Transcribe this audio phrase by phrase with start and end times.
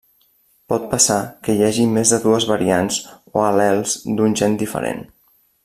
[0.71, 1.17] Pot passar
[1.47, 2.97] que hi hagi més de dues variants
[3.35, 5.07] o al·lels d'un gen diferent.